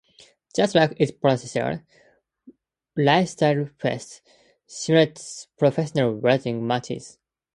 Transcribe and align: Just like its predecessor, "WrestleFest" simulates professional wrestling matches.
Just 0.55 0.73
like 0.73 0.93
its 0.99 1.11
predecessor, 1.11 1.85
"WrestleFest" 2.97 4.21
simulates 4.65 5.45
professional 5.59 6.15
wrestling 6.15 6.65
matches. 6.65 7.19